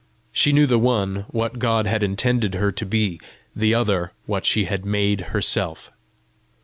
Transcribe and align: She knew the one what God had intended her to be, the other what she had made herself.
She 0.31 0.51
knew 0.51 0.65
the 0.65 0.79
one 0.79 1.25
what 1.29 1.59
God 1.59 1.85
had 1.85 2.01
intended 2.01 2.55
her 2.55 2.71
to 2.71 2.85
be, 2.87 3.19
the 3.55 3.75
other 3.75 4.13
what 4.25 4.47
she 4.47 4.65
had 4.65 4.83
made 4.83 5.21
herself. 5.29 5.91